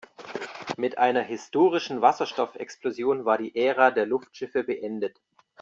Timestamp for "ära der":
3.55-4.07